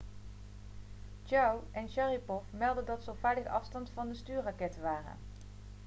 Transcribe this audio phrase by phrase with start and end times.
[1.25, 5.17] chiao en sharipov meldden dat ze op veilige afstand van de stuurrakketten waren